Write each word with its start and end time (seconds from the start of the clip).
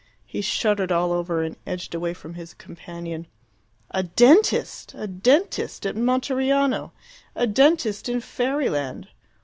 He 0.25 0.41
shuddered 0.41 0.91
all 0.91 1.11
over, 1.11 1.43
and 1.43 1.55
edged 1.67 1.93
away 1.93 2.15
from 2.15 2.33
his 2.33 2.55
companion. 2.55 3.27
A 3.91 4.01
dentist! 4.01 4.95
A 4.95 5.05
dentist 5.05 5.85
at 5.85 5.95
Monteriano. 5.95 6.91
A 7.35 7.45
dentist 7.45 8.09
in 8.09 8.19
fairyland! 8.19 9.09